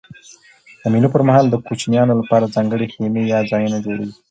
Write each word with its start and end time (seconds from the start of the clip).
د 0.81 0.83
مېلو 0.93 1.09
پر 1.13 1.21
مهال 1.27 1.45
د 1.49 1.55
کوچنيانو 1.67 2.17
له 2.19 2.23
پاره 2.29 2.53
ځانګړي 2.55 2.87
خیمې 2.93 3.23
یا 3.33 3.39
ځایونه 3.51 3.77
جوړېږي. 3.85 4.15